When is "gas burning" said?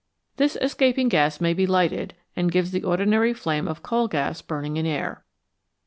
4.07-4.77